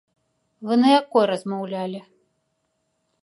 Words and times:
Вы 0.69 0.73
на 0.83 0.87
якой 0.99 1.25
размаўлялі? 1.31 2.01